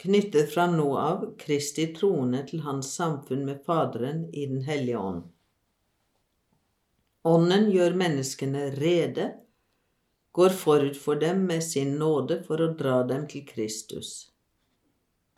[0.00, 5.26] knytter fra nå av Kristi trone til hans samfunn med Faderen i Den hellige ånd.
[7.28, 9.26] Ånden gjør menneskene rede,
[10.32, 14.30] går forut for dem med sin nåde for å dra dem til Kristus.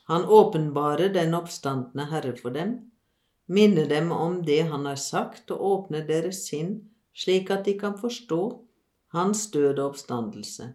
[0.07, 2.77] Han åpenbarer den oppstandende Herre for dem,
[3.47, 6.77] minner dem om det han har sagt, og åpner deres sinn
[7.19, 8.43] slik at de kan forstå
[9.15, 10.73] hans død og oppstandelse.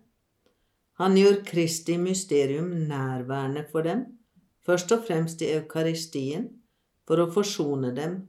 [1.02, 4.06] Han gjør Kristi mysterium nærværende for dem,
[4.66, 6.50] først og fremst i Eukaristien,
[7.08, 8.20] for å forsone dem,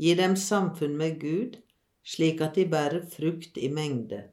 [0.00, 1.56] gi dem samfunn med Gud,
[2.02, 4.24] slik at de bærer frukt i mengde.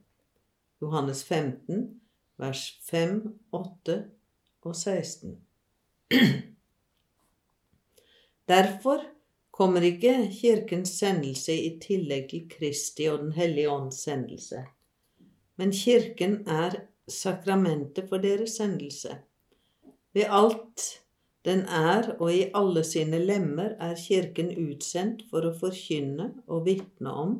[0.81, 1.99] Johannes 15,
[2.37, 3.21] vers 5,
[3.51, 3.97] 8
[4.61, 5.37] og 16.
[8.53, 9.03] Derfor
[9.51, 14.63] kommer ikke Kirkens sendelse i tillegg til Kristi og Den hellige ånds sendelse,
[15.57, 19.17] men Kirken er sakramentet for deres sendelse.
[20.13, 20.85] Ved alt
[21.47, 27.13] den er og i alle sine lemmer er Kirken utsendt for å forkynne og vitne
[27.13, 27.35] om,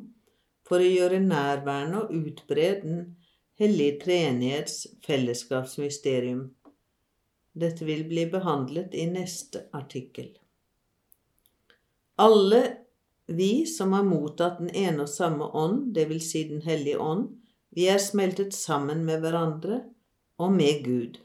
[0.68, 3.00] for å gjøre nærværende og utbre Den
[3.58, 6.44] hellige treenighets fellesskapsmysterium.
[7.58, 10.30] Dette vil bli behandlet i neste artikkel.
[12.18, 12.62] Alle
[13.26, 16.30] vi som har mottatt den ene og samme ånd, dvs.
[16.30, 17.28] Si Den hellige ånd,
[17.74, 19.82] vi er smeltet sammen med hverandre
[20.38, 21.18] og med Gud.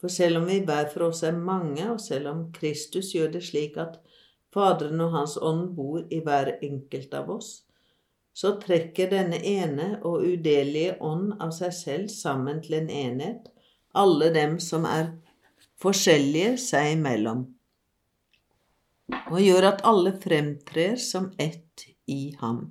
[0.00, 3.44] For selv om vi hver for oss er mange, og selv om Kristus gjør det
[3.48, 3.98] slik at
[4.54, 7.50] Faderen og Hans ånd bor i hver enkelt av oss,
[8.36, 13.48] så trekker denne ene og udelige ånd av seg selv sammen til en enhet,
[13.96, 15.14] alle dem som er
[15.80, 17.46] forskjellige seg imellom,
[19.30, 22.66] og gjør at alle fremtrer som ett i ham.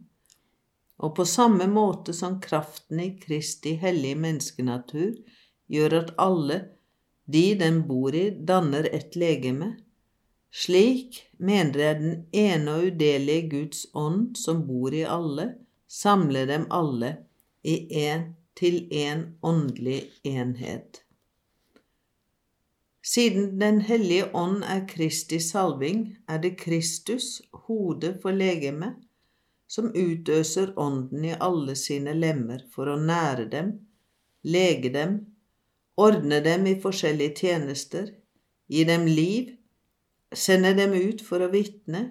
[1.06, 5.12] Og på samme måte som kraften i Kristi hellige menneskenatur
[5.70, 6.58] gjør at alle
[7.30, 9.76] de den bor i, danner et legeme,
[10.50, 15.52] slik mener jeg den ene og udelige Guds ånd som bor i alle,
[15.86, 17.12] samler dem alle
[17.66, 21.02] i en, til en åndelig enhet.
[23.06, 28.96] Siden Den hellige ånd er Kristi salving, er det Kristus, hodet for legemet,
[29.68, 33.72] som utøser ånden i alle sine lemmer for å nære dem,
[34.46, 35.18] lege dem,
[35.98, 38.12] ordne dem i forskjellige tjenester,
[38.68, 39.56] gi dem liv,
[40.34, 42.04] sende dem ut for å vitne,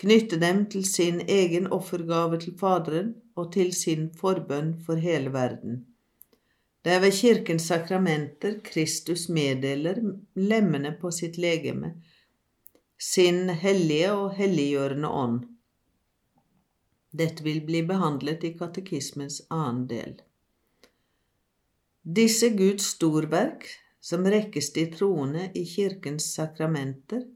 [0.00, 5.84] knytte dem til sin egen offergave til Faderen og til sin forbønn for hele verden.
[6.80, 10.00] Det er ved Kirkens sakramenter Kristus meddeler
[10.34, 11.92] lemmene på sitt legeme,
[12.96, 15.42] sin hellige og helliggjørende ånd.
[17.10, 20.20] Dette vil bli behandlet i katekismens annen del.
[22.02, 23.66] Disse Guds storverk,
[24.00, 27.26] som rekkes til troende i Kirkens sakramenter,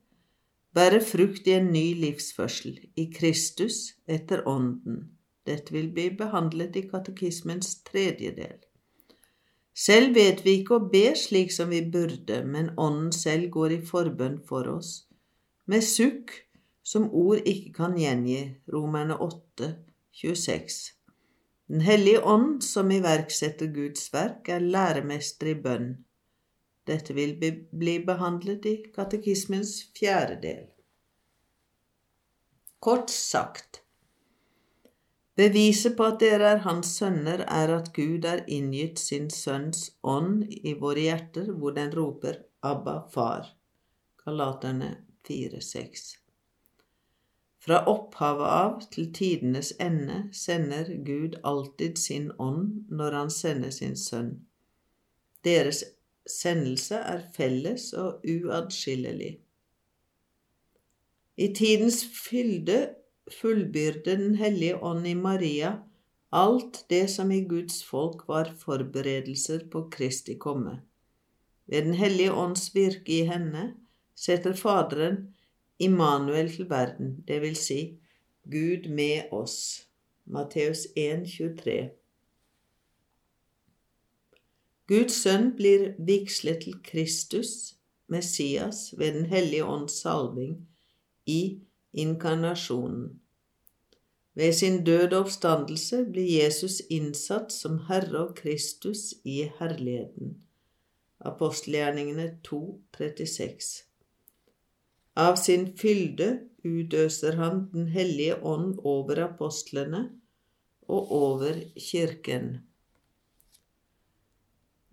[0.75, 5.03] bærer frukt i en ny livsførsel, i Kristus etter Ånden.
[5.45, 8.57] Dette vil bli behandlet i katekismens tredje del.
[9.75, 13.81] Selv vet vi ikke å be slik som vi burde, men Ånden selv går i
[13.85, 15.05] forbønn for oss,
[15.67, 16.44] med sukk
[16.85, 19.71] som ord ikke kan gjengi, Romerne 8,
[20.13, 20.93] 26.
[21.73, 25.95] Den hellige ånd, som iverksetter Guds verk, er læremester i bønn.
[26.85, 30.67] Dette vil bli behandlet i katekismens fjerde del.
[32.85, 33.81] Kort sagt
[35.35, 40.45] Beviset på at dere er Hans sønner, er at Gud har inngitt sin Sønns ånd
[40.53, 43.49] i våre hjerter, hvor den roper Abba, Far.
[44.23, 44.93] Galaterne
[45.27, 46.24] 4,6.
[47.65, 53.97] Fra opphavet av til tidenes ende sender Gud alltid sin ånd når han sender sin
[53.97, 54.35] sønn.
[55.45, 55.81] Deres
[56.29, 59.31] sendelse er felles og uatskillelig.
[61.41, 62.79] I tidens fylde
[63.41, 65.79] fullbyrde Den hellige ånd i Maria
[66.35, 70.83] alt det som i Guds folk var forberedelser på Kristi komme.
[71.67, 73.71] Ved Den hellige ånds virke i henne
[74.15, 75.35] setter Faderen
[75.79, 77.99] Immanuel til verden, det vil si
[78.45, 79.87] Gud med oss.
[80.25, 81.91] Matteus 1, 23.
[84.89, 87.75] Guds sønn blir vigslet til Kristus,
[88.07, 90.69] Messias, ved Den hellige ånds salving
[91.27, 91.61] i
[91.93, 93.21] inkarnasjonen.
[94.35, 100.37] Ved sin død og oppstandelse blir Jesus innsatt som Herre og Kristus i herligheten.
[101.21, 103.94] Apostelgjerningene 2, 36.
[105.15, 106.29] Av sin fylde
[106.65, 110.09] utøser han Den hellige ånd over apostlene
[110.91, 112.65] og over kirken.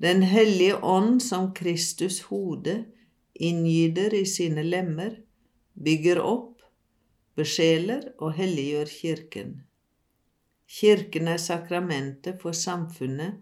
[0.02, 2.86] Den hellige ånd som Kristus hode
[3.34, 5.18] inngyter i sine lemmer,
[5.74, 6.62] bygger opp,
[7.38, 9.52] besjeler og helliggjør kirken.
[10.72, 13.42] Kirken er sakramentet for samfunnet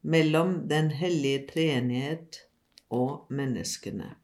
[0.00, 2.42] mellom den hellige treenighet
[2.94, 4.14] og menneskene.